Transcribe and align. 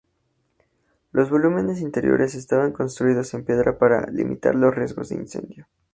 Los 1.11 1.29
volúmenes 1.29 1.79
interiores 1.79 2.33
estaban 2.33 2.71
construidos 2.71 3.31
en 3.35 3.45
piedra 3.45 3.77
para 3.77 4.07
limitar 4.09 4.55
los 4.55 4.73
riesgos 4.73 5.09
de 5.09 5.15
incendio. 5.17 5.67